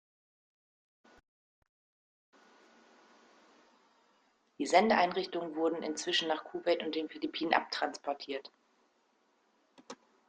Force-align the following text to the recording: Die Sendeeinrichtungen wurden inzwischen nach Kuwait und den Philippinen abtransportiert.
Die 4.57 4.65
Sendeeinrichtungen 4.65 5.55
wurden 5.55 5.83
inzwischen 5.83 6.27
nach 6.27 6.43
Kuwait 6.43 6.81
und 6.81 6.95
den 6.95 7.07
Philippinen 7.07 7.53
abtransportiert. 7.53 8.51